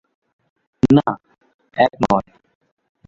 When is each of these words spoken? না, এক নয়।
না, 0.89 1.07
এক 1.77 1.91
নয়। 2.03 2.27